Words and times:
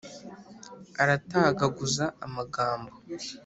aratagaguza 1.01 2.05
amagambo. 2.25 2.93